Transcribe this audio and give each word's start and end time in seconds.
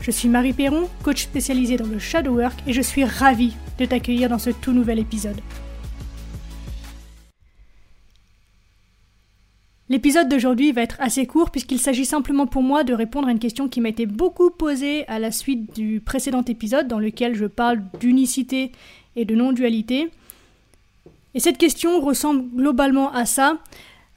Je 0.00 0.10
suis 0.10 0.28
Marie 0.28 0.52
Perron, 0.52 0.88
coach 1.02 1.22
spécialisée 1.24 1.76
dans 1.76 1.86
le 1.86 1.98
shadow 1.98 2.36
work 2.36 2.54
et 2.66 2.72
je 2.72 2.80
suis 2.80 3.04
ravie 3.04 3.54
de 3.78 3.84
t'accueillir 3.84 4.28
dans 4.28 4.38
ce 4.38 4.50
tout 4.50 4.72
nouvel 4.72 4.98
épisode. 4.98 5.40
L'épisode 9.88 10.28
d'aujourd'hui 10.28 10.72
va 10.72 10.82
être 10.82 10.96
assez 10.98 11.26
court 11.26 11.50
puisqu'il 11.50 11.78
s'agit 11.78 12.04
simplement 12.04 12.46
pour 12.46 12.62
moi 12.62 12.82
de 12.82 12.92
répondre 12.92 13.28
à 13.28 13.30
une 13.30 13.38
question 13.38 13.68
qui 13.68 13.80
m'a 13.80 13.88
été 13.88 14.06
beaucoup 14.06 14.50
posée 14.50 15.06
à 15.06 15.18
la 15.18 15.30
suite 15.30 15.74
du 15.74 16.00
précédent 16.00 16.42
épisode 16.42 16.88
dans 16.88 16.98
lequel 16.98 17.34
je 17.34 17.46
parle 17.46 17.82
d'unicité 18.00 18.72
et 19.14 19.24
de 19.24 19.34
non-dualité. 19.34 20.10
Et 21.34 21.40
cette 21.40 21.58
question 21.58 22.00
ressemble 22.00 22.48
globalement 22.54 23.12
à 23.12 23.26
ça. 23.26 23.58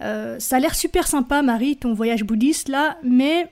Euh, 0.02 0.40
ça 0.40 0.56
a 0.56 0.60
l'air 0.60 0.74
super 0.74 1.08
sympa, 1.08 1.42
Marie, 1.42 1.78
ton 1.78 1.94
voyage 1.94 2.24
bouddhiste 2.24 2.70
là, 2.70 2.98
mais 3.04 3.50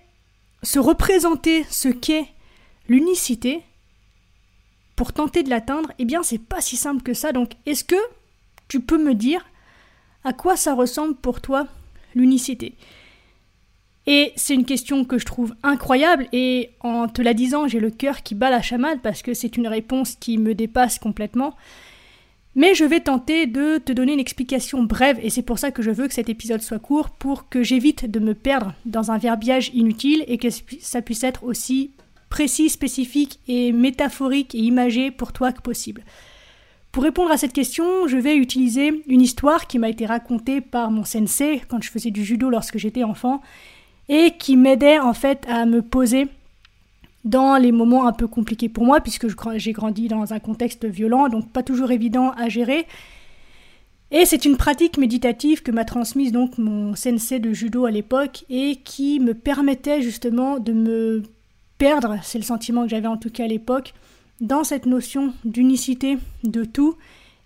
se 0.64 0.80
représenter 0.80 1.66
ce 1.70 1.90
qu'est 1.90 2.28
l'unicité 2.88 3.62
pour 4.96 5.14
tenter 5.14 5.44
de 5.44 5.50
l'atteindre, 5.50 5.92
eh 6.00 6.06
bien 6.06 6.24
c'est 6.24 6.40
pas 6.40 6.62
si 6.62 6.76
simple 6.76 7.04
que 7.04 7.14
ça. 7.14 7.32
Donc 7.32 7.52
est-ce 7.66 7.84
que 7.84 7.96
tu 8.68 8.80
peux 8.82 8.98
me 8.98 9.14
dire 9.14 9.46
à 10.24 10.34
quoi 10.34 10.58
ça 10.58 10.74
ressemble 10.74 11.16
pour 11.16 11.42
toi 11.42 11.68
l'unicité? 12.16 12.74
Et 14.08 14.32
c'est 14.38 14.54
une 14.54 14.66
question 14.66 15.04
que 15.04 15.20
je 15.20 15.26
trouve 15.26 15.54
incroyable 15.64 16.30
et 16.32 16.72
en 16.80 17.10
te 17.10 17.22
la 17.22 17.34
disant, 17.34 17.68
j'ai 17.68 17.82
le 17.82 17.92
cœur 17.92 18.24
qui 18.24 18.36
bat 18.36 18.50
la 18.50 18.62
chamade 18.62 19.02
parce 19.02 19.22
que 19.22 19.34
c'est 19.34 19.58
une 19.58 19.68
réponse 19.68 20.16
qui 20.16 20.38
me 20.38 20.56
dépasse 20.56 20.98
complètement. 20.98 21.56
Mais 22.58 22.74
je 22.74 22.84
vais 22.84 23.02
tenter 23.02 23.46
de 23.46 23.78
te 23.78 23.92
donner 23.92 24.14
une 24.14 24.20
explication 24.20 24.82
brève, 24.82 25.20
et 25.22 25.30
c'est 25.30 25.44
pour 25.44 25.60
ça 25.60 25.70
que 25.70 25.84
je 25.84 25.92
veux 25.92 26.08
que 26.08 26.14
cet 26.16 26.28
épisode 26.28 26.64
soit 26.64 26.80
court, 26.80 27.12
pour 27.12 27.50
que 27.50 27.62
j'évite 27.62 28.10
de 28.10 28.20
me 28.20 28.34
perdre 28.34 28.74
dans 28.88 29.12
un 29.12 29.20
verbiage 29.20 29.70
inutile 29.76 30.26
et 30.28 30.40
que 30.40 30.48
ça 30.50 31.04
puisse 31.04 31.24
être 31.24 31.44
aussi 31.44 31.92
précis, 32.30 32.70
spécifique 32.70 33.40
et 33.48 33.72
métaphorique 33.72 34.56
et 34.56 34.58
imagé 34.58 35.12
pour 35.12 35.34
toi 35.34 35.52
que 35.52 35.62
possible. 35.62 36.02
Pour 36.92 37.04
répondre 37.04 37.30
à 37.30 37.38
cette 37.38 37.54
question, 37.54 38.08
je 38.08 38.18
vais 38.18 38.36
utiliser 38.36 39.04
une 39.08 39.22
histoire 39.22 39.68
qui 39.68 39.78
m'a 39.78 39.90
été 39.90 40.08
racontée 40.08 40.60
par 40.60 40.90
mon 40.90 41.06
sensei 41.06 41.62
quand 41.68 41.84
je 41.84 41.92
faisais 41.92 42.10
du 42.10 42.26
judo 42.26 42.50
lorsque 42.50 42.80
j'étais 42.80 43.04
enfant 43.04 43.40
et 44.10 44.32
qui 44.40 44.58
m'aidait 44.58 44.98
en 44.98 45.14
fait 45.14 45.46
à 45.48 45.68
me 45.68 45.84
poser 45.84 46.28
dans 47.28 47.58
les 47.58 47.74
moments 47.74 48.08
un 48.08 48.14
peu 48.14 48.28
compliqués 48.28 48.70
pour 48.70 48.86
moi, 48.86 49.02
puisque 49.02 49.28
j'ai 49.58 49.74
grandi 49.74 50.08
dans 50.08 50.34
un 50.34 50.40
contexte 50.40 50.86
violent, 50.86 51.28
donc 51.28 51.52
pas 51.52 51.62
toujours 51.62 51.92
évident 51.92 52.32
à 52.38 52.48
gérer. 52.48 52.88
Et 54.12 54.26
c'est 54.26 54.46
une 54.46 54.56
pratique 54.56 54.98
méditative 54.98 55.62
que 55.62 55.72
m'a 55.72 55.84
transmise 55.84 56.32
donc 56.32 56.58
mon 56.58 56.96
sensei 56.96 57.40
de 57.40 57.52
judo 57.52 57.86
à 57.86 57.92
l'époque 57.92 58.46
et 58.50 58.78
qui 58.78 59.20
me 59.20 59.34
permettait 59.34 60.02
justement 60.02 60.60
de 60.60 60.72
me 60.72 61.24
perdre, 61.78 62.18
c'est 62.24 62.38
le 62.38 62.46
sentiment 62.46 62.84
que 62.84 62.90
j'avais 62.90 63.08
en 63.08 63.18
tout 63.18 63.30
cas 63.30 63.44
à 63.44 63.48
l'époque, 63.48 63.94
dans 64.40 64.64
cette 64.64 64.86
notion 64.86 65.34
d'unicité 65.44 66.18
de 66.46 66.64
tout 66.64 66.96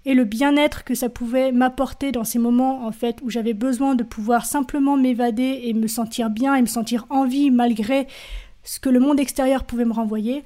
et 0.06 0.14
le 0.14 0.24
bien-être 0.24 0.84
que 0.84 0.94
ça 0.94 1.10
pouvait 1.10 1.52
m'apporter 1.52 2.12
dans 2.12 2.24
ces 2.24 2.40
moments 2.40 2.86
en 2.86 2.92
fait 2.92 3.18
où 3.24 3.32
j'avais 3.32 3.54
besoin 3.54 3.96
de 3.96 4.04
pouvoir 4.04 4.46
simplement 4.46 4.98
m'évader 4.98 5.62
et 5.64 5.74
me 5.74 5.88
sentir 5.88 6.30
bien 6.30 6.54
et 6.56 6.62
me 6.62 6.68
sentir 6.68 7.08
en 7.10 7.26
vie 7.26 7.50
malgré 7.50 8.08
ce 8.64 8.80
que 8.80 8.90
le 8.90 9.00
monde 9.00 9.20
extérieur 9.20 9.64
pouvait 9.64 9.86
me 9.86 9.94
renvoyer. 9.94 10.44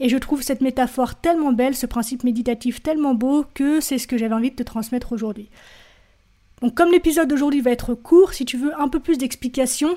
Et 0.00 0.08
je 0.08 0.16
trouve 0.16 0.42
cette 0.42 0.60
métaphore 0.60 1.16
tellement 1.16 1.52
belle, 1.52 1.74
ce 1.74 1.86
principe 1.86 2.24
méditatif 2.24 2.82
tellement 2.82 3.14
beau, 3.14 3.44
que 3.54 3.80
c'est 3.80 3.98
ce 3.98 4.06
que 4.06 4.16
j'avais 4.16 4.34
envie 4.34 4.50
de 4.50 4.56
te 4.56 4.62
transmettre 4.62 5.12
aujourd'hui. 5.12 5.50
Donc 6.62 6.74
comme 6.74 6.90
l'épisode 6.90 7.28
d'aujourd'hui 7.28 7.60
va 7.60 7.70
être 7.70 7.94
court, 7.94 8.32
si 8.32 8.44
tu 8.44 8.56
veux 8.56 8.78
un 8.80 8.88
peu 8.88 9.00
plus 9.00 9.18
d'explications, 9.18 9.96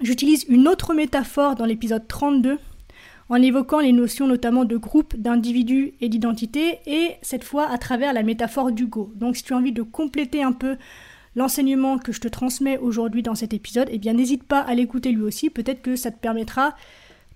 j'utilise 0.00 0.44
une 0.48 0.68
autre 0.68 0.94
métaphore 0.94 1.54
dans 1.54 1.64
l'épisode 1.64 2.06
32, 2.06 2.58
en 3.28 3.36
évoquant 3.36 3.80
les 3.80 3.92
notions 3.92 4.26
notamment 4.26 4.64
de 4.64 4.76
groupe, 4.76 5.16
d'individu 5.16 5.94
et 6.00 6.08
d'identité, 6.08 6.80
et 6.86 7.16
cette 7.22 7.44
fois 7.44 7.68
à 7.68 7.78
travers 7.78 8.12
la 8.12 8.22
métaphore 8.22 8.72
d'Hugo. 8.72 9.12
Donc 9.16 9.36
si 9.36 9.44
tu 9.44 9.54
as 9.54 9.56
envie 9.56 9.72
de 9.72 9.82
compléter 9.82 10.42
un 10.42 10.52
peu 10.52 10.76
l'enseignement 11.34 11.98
que 11.98 12.12
je 12.12 12.20
te 12.20 12.28
transmets 12.28 12.78
aujourd'hui 12.78 13.22
dans 13.22 13.34
cet 13.34 13.54
épisode, 13.54 13.88
eh 13.90 13.98
bien 13.98 14.12
n'hésite 14.12 14.44
pas 14.44 14.60
à 14.60 14.74
l'écouter 14.74 15.12
lui 15.12 15.22
aussi, 15.22 15.50
peut-être 15.50 15.82
que 15.82 15.96
ça 15.96 16.10
te 16.10 16.18
permettra 16.18 16.76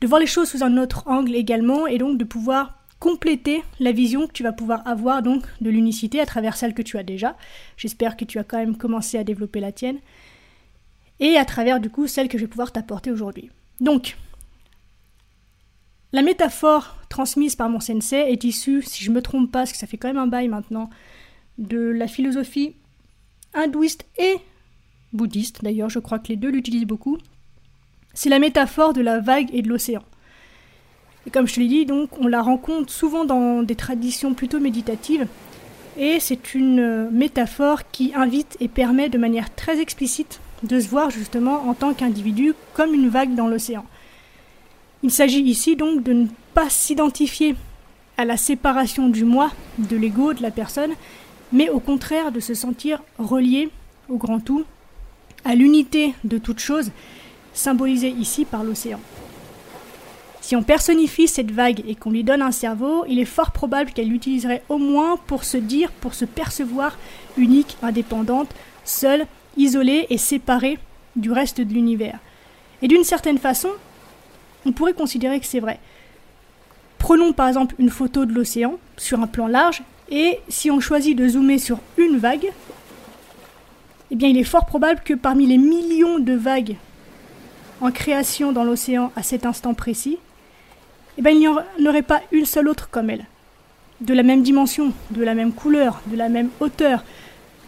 de 0.01 0.07
voir 0.07 0.21
les 0.21 0.27
choses 0.27 0.49
sous 0.49 0.63
un 0.63 0.77
autre 0.77 1.05
angle 1.07 1.35
également 1.35 1.87
et 1.87 1.99
donc 1.99 2.19
de 2.19 2.25
pouvoir 2.25 2.83
compléter 2.99 3.63
la 3.79 3.93
vision 3.93 4.27
que 4.27 4.33
tu 4.33 4.43
vas 4.43 4.53
pouvoir 4.53 4.87
avoir 4.87 5.23
donc 5.23 5.45
de 5.61 5.71
l'unicité 5.71 6.21
à 6.21 6.27
travers 6.27 6.57
celle 6.57 6.75
que 6.75 6.83
tu 6.83 6.99
as 6.99 7.03
déjà. 7.03 7.37
J'espère 7.77 8.17
que 8.17 8.25
tu 8.25 8.39
as 8.39 8.45
quand 8.45 8.59
même 8.59 8.77
commencé 8.77 9.19
à 9.19 9.25
développer 9.25 9.61
la 9.61 9.73
tienne 9.73 9.99
et 11.21 11.37
à 11.37 11.45
travers 11.45 11.81
du 11.81 11.91
coup 11.91 12.07
celle 12.07 12.29
que 12.29 12.39
je 12.39 12.45
vais 12.45 12.51
pouvoir 12.51 12.73
t'apporter 12.73 13.11
aujourd'hui. 13.11 13.51
Donc, 13.81 14.17
la 16.13 16.23
métaphore 16.23 16.97
transmise 17.09 17.57
par 17.57 17.69
mon 17.69 17.81
sensei 17.81 18.31
est 18.31 18.45
issue, 18.45 18.83
si 18.83 19.05
je 19.05 19.11
ne 19.11 19.17
me 19.17 19.23
trompe 19.23 19.51
pas, 19.51 19.61
parce 19.61 19.73
que 19.73 19.79
ça 19.79 19.87
fait 19.87 19.99
quand 19.99 20.09
même 20.09 20.17
un 20.17 20.27
bail 20.27 20.49
maintenant, 20.49 20.89
de 21.59 21.79
la 21.79 22.07
philosophie 22.07 22.75
hindouiste 23.57 24.07
et 24.19 24.37
bouddhiste, 25.13 25.63
d'ailleurs 25.63 25.91
je 25.91 25.99
crois 25.99 26.19
que 26.19 26.29
les 26.29 26.37
deux 26.37 26.51
l'utilisent 26.51 26.87
beaucoup, 26.87 27.19
c'est 28.15 28.29
la 28.29 28.39
métaphore 28.39 28.93
de 28.93 29.01
la 29.01 29.21
vague 29.21 29.49
et 29.53 29.63
de 29.63 29.69
l'océan. 29.69 30.03
Et 31.27 31.31
comme 31.31 31.49
je 31.49 31.59
l'ai 31.59 31.67
dit, 31.67 31.87
donc, 31.87 32.11
on 32.21 32.29
la 32.29 32.41
rencontre 32.41 32.93
souvent 32.93 33.25
dans 33.25 33.63
des 33.63 33.75
traditions 33.75 34.33
plutôt 34.33 34.61
méditatives, 34.61 35.27
et 35.99 36.21
c'est 36.21 36.55
une 36.55 37.11
métaphore 37.11 37.91
qui 37.91 38.13
invite 38.15 38.57
et 38.61 38.69
permet 38.69 39.09
de 39.09 39.19
manière 39.19 39.55
très 39.55 39.81
explicite 39.81 40.41
de 40.63 40.79
se 40.79 40.89
voir 40.89 41.11
justement 41.11 41.69
en 41.69 41.75
tant 41.75 41.95
qu'individu 41.95 42.55
comme 42.75 42.95
une 42.95 43.09
vague 43.09 43.35
dans 43.35 43.49
l'océan. 43.49 43.85
Il 45.03 45.11
s'agit 45.11 45.43
ici 45.43 45.77
donc 45.77 46.03
de 46.03 46.13
ne 46.13 46.27
pas 46.55 46.69
s'identifier 46.69 47.55
à 48.19 48.25
la 48.25 48.37
séparation 48.37 49.09
du 49.09 49.25
moi, 49.25 49.51
de 49.79 49.97
l'ego, 49.97 50.33
de 50.33 50.43
la 50.43 50.51
personne, 50.51 50.93
mais 51.53 51.69
au 51.69 51.81
contraire 51.81 52.33
de 52.33 52.41
se 52.41 52.55
sentir 52.55 53.03
relié 53.19 53.71
au 54.09 54.17
grand 54.17 54.41
tout, 54.41 54.65
à 55.45 55.55
l'unité 55.55 56.15
de 56.25 56.39
toute 56.39 56.59
chose, 56.59 56.91
symbolisée 57.53 58.11
ici 58.11 58.45
par 58.45 58.65
l'océan. 58.65 59.01
Si 60.41 60.55
on 60.55 60.63
personnifie 60.63 61.27
cette 61.27 61.51
vague 61.51 61.83
et 61.89 61.97
qu'on 61.97 62.13
lui 62.13 62.23
donne 62.23 62.43
un 62.43 62.53
cerveau, 62.53 63.05
il 63.09 63.19
est 63.19 63.25
fort 63.25 63.51
probable 63.51 63.91
qu'elle 63.91 64.09
l'utiliserait 64.09 64.63
au 64.69 64.79
moins 64.79 65.17
pour 65.27 65.43
se 65.43 65.57
dire, 65.57 65.91
pour 65.91 66.15
se 66.15 66.25
percevoir 66.25 66.99
unique, 67.37 67.77
indépendante, 67.83 68.55
seule, 68.85 69.27
isolée 69.57 70.07
et 70.09 70.19
séparée 70.19 70.79
du 71.17 71.33
reste 71.33 71.61
de 71.61 71.73
l'univers. 71.73 72.21
Et 72.81 72.89
d'une 72.89 73.03
certaine 73.03 73.39
façon, 73.39 73.71
on 74.65 74.73
pourrait 74.73 74.93
considérer 74.93 75.41
que 75.41 75.47
c'est 75.47 75.61
vrai. 75.61 75.81
Prenons 76.99 77.33
par 77.33 77.49
exemple 77.49 77.75
une 77.79 77.91
photo 77.91 78.25
de 78.25 78.33
l'océan 78.33 78.79
sur 78.97 79.21
un 79.21 79.27
plan 79.27 79.49
large 79.49 79.83
et 80.11 80.39
si 80.49 80.71
on 80.71 80.81
choisit 80.81 81.17
de 81.17 81.29
zoomer 81.29 81.59
sur 81.59 81.79
une 81.97 82.19
vague, 82.19 82.51
eh 84.11 84.15
bien 84.15 84.29
il 84.29 84.39
est 84.39 84.45
fort 84.45 84.67
probable 84.67 85.01
que 85.05 85.15
parmi 85.15 85.47
les 85.47 85.59
millions 85.59 86.19
de 86.19 86.35
vagues 86.35 86.77
en 87.81 87.91
création 87.91 88.53
dans 88.53 88.65
l'océan 88.65 89.13
à 89.17 89.23
cet 89.23 89.45
instant 89.45 89.75
précis, 89.75 90.19
eh 91.19 91.23
bien 91.23 91.33
il 91.33 91.39
n'y 91.41 91.49
en 91.49 91.59
aurait 91.87 92.03
pas 92.03 92.23
une 92.31 92.47
seule 92.47 92.69
autre 92.69 92.89
comme 92.91 93.11
elle. 93.11 93.25
De 94.01 94.15
la 94.15 94.23
même 94.23 94.43
dimension, 94.43 94.93
de 95.11 95.25
la 95.25 95.35
même 95.35 95.53
couleur, 95.53 96.01
de 96.07 96.17
la 96.17 96.29
même 96.29 96.51
hauteur, 96.61 97.03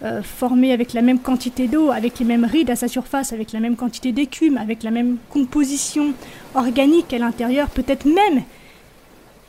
euh, 0.04 0.22
formée 0.22 0.72
avec 0.72 0.92
la 0.92 1.02
même 1.02 1.18
quantité 1.18 1.66
d'eau, 1.66 1.90
avec 1.90 2.20
les 2.20 2.24
mêmes 2.24 2.44
rides 2.44 2.70
à 2.70 2.76
sa 2.76 2.86
surface, 2.86 3.32
avec 3.32 3.50
la 3.52 3.58
même 3.58 3.74
quantité 3.74 4.12
d'écume, 4.12 4.56
avec 4.56 4.84
la 4.84 4.92
même 4.92 5.16
composition 5.30 6.12
organique 6.54 7.12
à 7.12 7.18
l'intérieur, 7.18 7.68
peut-être 7.68 8.04
même 8.04 8.44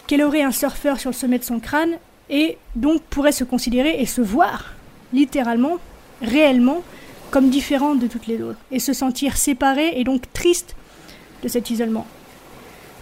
qu'elle 0.08 0.24
aurait 0.24 0.42
un 0.42 0.52
surfeur 0.52 1.00
sur 1.00 1.12
le 1.12 1.16
sommet 1.16 1.38
de 1.38 1.44
son 1.44 1.60
crâne 1.60 1.98
et 2.30 2.58
donc 2.76 3.02
pourrait 3.04 3.32
se 3.32 3.44
considérer 3.44 4.02
et 4.02 4.06
se 4.06 4.22
voir 4.22 4.74
littéralement, 5.14 5.78
réellement, 6.22 6.84
comme 7.32 7.50
différent 7.50 7.96
de 7.96 8.08
toutes 8.08 8.28
les 8.28 8.42
autres, 8.42 8.60
et 8.72 8.80
se 8.80 8.94
sentir 8.94 9.38
séparé 9.38 10.00
et 10.00 10.04
donc 10.04 10.32
triste 10.34 10.76
de 11.44 11.48
cet 11.48 11.70
isolement. 11.70 12.06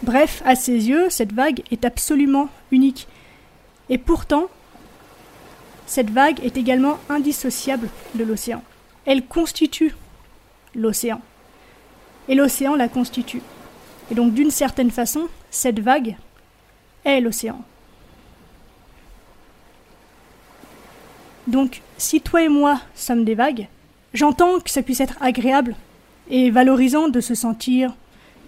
Bref, 0.03 0.41
à 0.45 0.56
ses 0.56 0.89
yeux, 0.89 1.09
cette 1.09 1.33
vague 1.33 1.63
est 1.71 1.85
absolument 1.85 2.50
unique. 2.71 3.07
Et 3.89 3.97
pourtant, 3.97 4.45
cette 5.85 6.09
vague 6.09 6.44
est 6.44 6.57
également 6.57 7.00
indissociable 7.09 7.89
de 8.13 8.24
l'océan. 8.24 8.62
Elle 9.06 9.25
constitue 9.25 9.95
l'océan. 10.75 11.21
Et 12.27 12.35
l'océan 12.35 12.75
la 12.75 12.89
constitue. 12.89 13.41
Et 14.12 14.15
donc 14.15 14.33
d'une 14.33 14.51
certaine 14.51 14.91
façon, 14.91 15.27
cette 15.50 15.79
vague 15.79 16.15
est 17.06 17.21
l'océan. 17.21 17.63
Donc, 21.47 21.81
si 21.97 22.19
toi 22.21 22.44
et 22.44 22.49
moi 22.49 22.81
sommes 22.94 23.23
des 23.23 23.35
vagues, 23.35 23.67
j'entends 24.13 24.59
que 24.59 24.69
ça 24.69 24.81
puisse 24.81 24.99
être 24.99 25.17
agréable 25.21 25.75
et 26.29 26.51
valorisant 26.51 27.07
de 27.07 27.21
se 27.21 27.35
sentir 27.35 27.95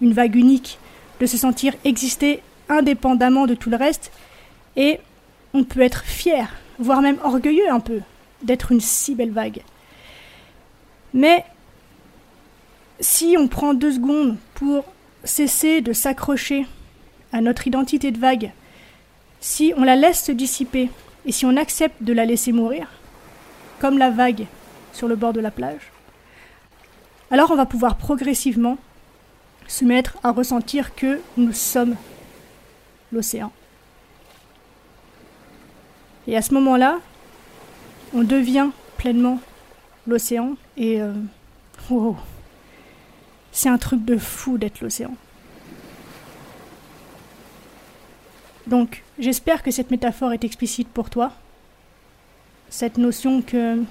une 0.02 0.12
vague 0.12 0.36
unique, 0.36 0.78
de 1.18 1.26
se 1.26 1.38
sentir 1.38 1.74
exister 1.84 2.42
indépendamment 2.68 3.46
de 3.46 3.54
tout 3.54 3.70
le 3.70 3.76
reste, 3.76 4.12
et 4.76 5.00
on 5.54 5.64
peut 5.64 5.80
être 5.80 6.04
fier, 6.04 6.54
voire 6.78 7.00
même 7.00 7.18
orgueilleux 7.24 7.70
un 7.70 7.80
peu, 7.80 8.00
d'être 8.42 8.70
une 8.70 8.80
si 8.80 9.14
belle 9.14 9.32
vague. 9.32 9.62
Mais 11.14 11.44
si 13.00 13.36
on 13.38 13.48
prend 13.48 13.74
deux 13.74 13.92
secondes 13.92 14.36
pour 14.54 14.84
cesser 15.24 15.80
de 15.80 15.92
s'accrocher 15.92 16.66
à 17.32 17.40
notre 17.40 17.66
identité 17.66 18.10
de 18.10 18.18
vague, 18.18 18.52
si 19.40 19.72
on 19.76 19.84
la 19.84 19.96
laisse 19.96 20.24
se 20.24 20.32
dissiper 20.32 20.90
et 21.26 21.32
si 21.32 21.44
on 21.46 21.56
accepte 21.56 22.02
de 22.02 22.12
la 22.12 22.24
laisser 22.24 22.52
mourir, 22.52 22.88
comme 23.78 23.98
la 23.98 24.10
vague 24.10 24.46
sur 24.92 25.08
le 25.08 25.16
bord 25.16 25.32
de 25.32 25.40
la 25.40 25.50
plage, 25.50 25.92
alors 27.30 27.50
on 27.50 27.56
va 27.56 27.66
pouvoir 27.66 27.96
progressivement 27.96 28.78
se 29.66 29.84
mettre 29.84 30.18
à 30.22 30.32
ressentir 30.32 30.94
que 30.94 31.20
nous 31.36 31.52
sommes 31.52 31.94
l'océan. 33.12 33.52
Et 36.26 36.36
à 36.36 36.42
ce 36.42 36.54
moment-là, 36.54 36.98
on 38.14 38.22
devient 38.22 38.70
pleinement 38.96 39.40
l'océan 40.06 40.56
et 40.76 41.00
euh, 41.00 41.12
c'est 43.52 43.68
un 43.68 43.78
truc 43.78 44.04
de 44.04 44.16
fou 44.16 44.58
d'être 44.58 44.80
l'océan. 44.80 45.14
Donc, 48.70 49.02
j'espère 49.18 49.64
que 49.64 49.72
cette 49.72 49.90
métaphore 49.90 50.32
est 50.32 50.44
explicite 50.44 50.86
pour 50.86 51.10
toi. 51.10 51.32
Cette 52.68 52.98
notion 52.98 53.42
que 53.42 53.82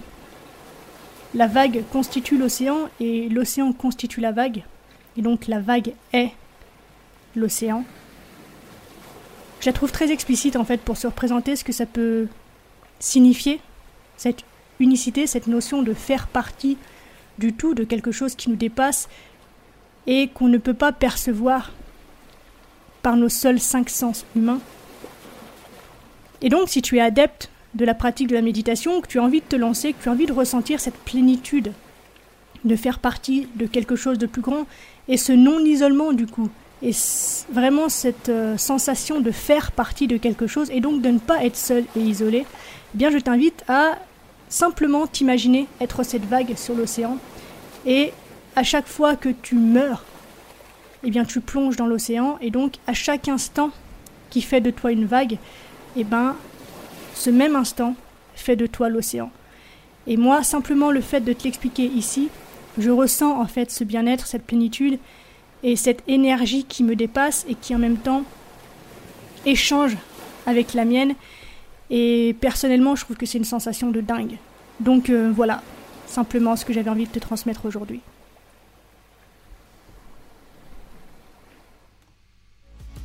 la 1.36 1.48
vague 1.48 1.84
constitue 1.92 2.38
l'océan 2.38 2.88
et 3.02 3.28
l'océan 3.28 3.74
constitue 3.74 4.22
la 4.22 4.32
vague, 4.32 4.64
et 5.18 5.22
donc 5.22 5.48
la 5.48 5.60
vague 5.60 5.92
est 6.14 6.32
l'océan. 7.36 7.84
Je 9.60 9.66
la 9.66 9.74
trouve 9.74 9.92
très 9.92 10.12
explicite 10.12 10.56
en 10.56 10.64
fait 10.64 10.80
pour 10.80 10.96
se 10.96 11.08
représenter 11.08 11.58
ce 11.58 11.66
que 11.66 11.74
ça 11.74 11.86
peut 11.86 12.30
signifier, 13.00 13.60
cette 14.16 14.46
unicité, 14.80 15.28
cette 15.28 15.48
notion 15.48 15.84
de 15.84 15.94
faire 15.94 16.28
partie 16.28 16.78
du 17.38 17.52
tout, 17.52 17.74
de 17.74 17.84
quelque 17.84 18.14
chose 18.14 18.34
qui 18.34 18.50
nous 18.50 18.56
dépasse 18.56 19.10
et 20.08 20.30
qu'on 20.30 20.48
ne 20.48 20.58
peut 20.58 20.74
pas 20.74 20.94
percevoir 20.94 21.74
par 23.10 23.18
nos 23.18 23.28
seuls 23.28 23.60
cinq 23.60 23.90
sens 23.90 24.24
humains. 24.36 24.60
Et 26.44 26.50
donc, 26.50 26.70
si 26.70 26.84
tu 26.84 26.98
es 26.98 27.02
adepte 27.02 27.50
de 27.74 27.84
la 27.84 27.96
pratique 27.96 28.28
de 28.28 28.36
la 28.36 28.44
méditation, 28.44 29.02
que 29.02 29.08
tu 29.08 29.18
as 29.18 29.24
envie 29.24 29.40
de 29.40 29.48
te 29.48 29.56
lancer, 29.56 29.94
que 29.94 30.04
tu 30.04 30.10
as 30.10 30.12
envie 30.12 30.28
de 30.28 30.32
ressentir 30.32 30.80
cette 30.80 30.94
plénitude, 30.94 31.72
de 32.66 32.76
faire 32.76 33.00
partie 33.00 33.48
de 33.56 33.66
quelque 33.66 33.96
chose 33.96 34.20
de 34.20 34.28
plus 34.28 34.44
grand, 34.44 34.68
et 35.08 35.18
ce 35.18 35.32
non-isolement 35.32 36.14
du 36.14 36.28
coup, 36.28 36.50
et 36.84 36.92
vraiment 37.52 37.90
cette 37.90 38.30
euh, 38.30 38.58
sensation 38.60 39.22
de 39.22 39.32
faire 39.32 39.72
partie 39.72 40.06
de 40.06 40.18
quelque 40.18 40.46
chose, 40.46 40.70
et 40.70 40.80
donc 40.80 41.02
de 41.02 41.10
ne 41.10 41.18
pas 41.18 41.44
être 41.44 41.58
seul 41.58 41.86
et 41.96 42.02
isolé, 42.02 42.46
eh 42.94 42.98
bien 43.00 43.10
je 43.10 43.18
t'invite 43.18 43.64
à 43.68 43.98
simplement 44.50 45.08
t'imaginer 45.08 45.66
être 45.82 46.04
cette 46.04 46.26
vague 46.26 46.56
sur 46.56 46.76
l'océan, 46.76 47.18
et 47.88 48.14
à 48.56 48.62
chaque 48.62 48.88
fois 48.88 49.16
que 49.16 49.30
tu 49.30 49.56
meurs, 49.56 50.06
eh 51.04 51.10
bien 51.10 51.26
tu 51.26 51.42
plonges 51.42 51.76
dans 51.76 51.88
l'océan 51.88 52.38
et 52.42 52.52
donc 52.52 52.76
à 52.88 52.94
chaque 52.94 53.28
instant 53.28 53.72
qui 54.30 54.42
fait 54.42 54.62
de 54.62 54.72
toi 54.72 54.92
une 54.92 55.06
vague, 55.06 55.38
eh 55.96 56.04
ben 56.04 56.36
ce 57.16 57.30
même 57.30 57.56
instant 57.56 57.96
fait 58.36 58.56
de 58.56 58.68
toi 58.68 58.90
l'océan. 58.90 59.32
Et 60.08 60.18
moi, 60.18 60.44
simplement 60.44 60.92
le 60.92 61.02
fait 61.02 61.22
de 61.22 61.34
te 61.34 61.44
l'expliquer 61.44 61.86
ici, 61.86 62.30
je 62.78 62.90
ressens 62.90 63.40
en 63.40 63.46
fait 63.46 63.72
ce 63.72 63.84
bien-être, 63.84 64.26
cette 64.26 64.46
plénitude 64.46 65.00
et 65.64 65.76
cette 65.76 66.02
énergie 66.08 66.64
qui 66.64 66.84
me 66.84 66.96
dépasse 66.96 67.46
et 67.50 67.56
qui 67.56 67.76
en 67.76 67.80
même 67.80 67.98
temps 67.98 68.24
échange 69.46 69.98
avec 70.46 70.74
la 70.74 70.86
mienne. 70.86 71.14
Et 71.90 72.36
personnellement, 72.40 72.96
je 72.96 73.04
trouve 73.04 73.18
que 73.18 73.26
c'est 73.26 73.38
une 73.38 73.44
sensation 73.44 73.92
de 73.92 74.02
dingue. 74.02 74.38
Donc 74.80 75.10
euh, 75.10 75.32
voilà, 75.36 75.62
simplement 76.08 76.56
ce 76.56 76.66
que 76.66 76.74
j'avais 76.74 76.90
envie 76.90 77.06
de 77.06 77.12
te 77.12 77.20
transmettre 77.20 77.66
aujourd'hui. 77.66 78.02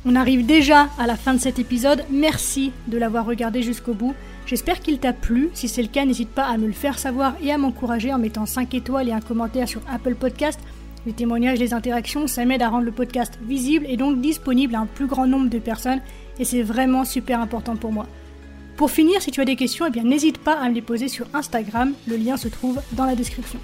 On 0.07 0.15
arrive 0.15 0.45
déjà 0.45 0.89
à 0.99 1.07
la 1.07 1.15
fin 1.15 1.33
de 1.33 1.39
cet 1.39 1.57
épisode. 1.57 2.03
Merci 2.11 2.71
de 2.87 2.99
l'avoir 2.99 3.25
regardé 3.25 3.63
jusqu'au 3.63 3.95
bout. 3.95 4.13
J'espère 4.45 4.79
qu'il 4.79 4.99
t'a 4.99 5.13
plu. 5.13 5.49
Si 5.55 5.67
c'est 5.67 5.81
le 5.81 5.87
cas, 5.87 6.05
n'hésite 6.05 6.29
pas 6.29 6.45
à 6.45 6.57
me 6.57 6.67
le 6.67 6.73
faire 6.73 6.99
savoir 6.99 7.33
et 7.41 7.51
à 7.51 7.57
m'encourager 7.57 8.13
en 8.13 8.19
mettant 8.19 8.45
5 8.45 8.71
étoiles 8.75 9.09
et 9.09 9.13
un 9.13 9.19
commentaire 9.19 9.67
sur 9.67 9.81
Apple 9.91 10.13
Podcast. 10.13 10.59
Les 11.07 11.13
témoignages, 11.13 11.57
les 11.57 11.73
interactions, 11.73 12.27
ça 12.27 12.45
m'aide 12.45 12.61
à 12.61 12.69
rendre 12.69 12.85
le 12.85 12.91
podcast 12.91 13.39
visible 13.47 13.87
et 13.89 13.97
donc 13.97 14.21
disponible 14.21 14.75
à 14.75 14.81
un 14.81 14.85
plus 14.85 15.07
grand 15.07 15.25
nombre 15.25 15.49
de 15.49 15.59
personnes 15.59 16.01
et 16.37 16.45
c'est 16.45 16.61
vraiment 16.61 17.03
super 17.03 17.39
important 17.39 17.75
pour 17.75 17.91
moi. 17.91 18.05
Pour 18.77 18.91
finir, 18.91 19.21
si 19.23 19.31
tu 19.31 19.41
as 19.41 19.45
des 19.45 19.55
questions, 19.55 19.85
eh 19.87 20.01
n'hésite 20.01 20.37
pas 20.37 20.53
à 20.53 20.69
me 20.69 20.75
les 20.75 20.81
poser 20.81 21.07
sur 21.07 21.25
Instagram, 21.33 21.93
le 22.07 22.17
lien 22.17 22.37
se 22.37 22.47
trouve 22.47 22.79
dans 22.91 23.05
la 23.05 23.15
description. 23.15 23.59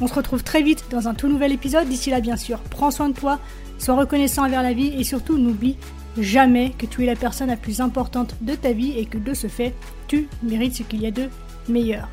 On 0.00 0.06
se 0.06 0.14
retrouve 0.14 0.42
très 0.42 0.62
vite 0.62 0.84
dans 0.90 1.08
un 1.08 1.14
tout 1.14 1.28
nouvel 1.28 1.52
épisode. 1.52 1.88
D'ici 1.88 2.10
là, 2.10 2.20
bien 2.20 2.36
sûr, 2.36 2.60
prends 2.70 2.90
soin 2.90 3.08
de 3.08 3.14
toi, 3.14 3.38
Sois 3.78 3.94
reconnaissant 3.94 4.44
envers 4.44 4.62
la 4.62 4.72
vie 4.72 4.92
et 4.98 5.04
surtout 5.04 5.38
n'oublie 5.38 5.76
jamais 6.18 6.70
que 6.76 6.86
tu 6.86 7.04
es 7.04 7.06
la 7.06 7.14
personne 7.14 7.48
la 7.48 7.56
plus 7.56 7.80
importante 7.80 8.34
de 8.40 8.54
ta 8.54 8.72
vie 8.72 8.98
et 8.98 9.06
que 9.06 9.18
de 9.18 9.34
ce 9.34 9.46
fait, 9.46 9.74
tu 10.08 10.28
mérites 10.42 10.74
ce 10.74 10.82
qu'il 10.82 11.00
y 11.00 11.06
a 11.06 11.12
de 11.12 11.28
meilleur. 11.68 12.08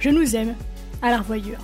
Je 0.00 0.10
nous 0.10 0.34
aime, 0.34 0.54
à 1.02 1.10
la 1.10 1.18
revoyure. 1.18 1.60